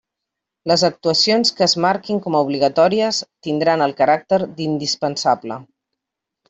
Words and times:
Les 0.69 0.85
actuacions 0.87 1.53
que 1.59 1.63
es 1.67 1.75
marquin 1.85 2.23
com 2.25 2.39
a 2.39 2.43
obligatòries, 2.47 3.23
tindran 3.49 3.87
el 3.89 3.97
caràcter 4.03 4.45
d'indispensable. 4.49 5.65